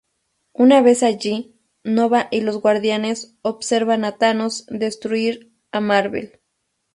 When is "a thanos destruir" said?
4.03-5.53